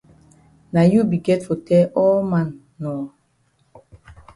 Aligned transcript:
Na 0.73 0.81
you 0.91 1.03
be 1.11 1.17
get 1.27 1.43
for 1.43 1.57
tell 1.67 1.85
all 1.99 2.19
man 2.31 2.49
nor. 2.81 3.03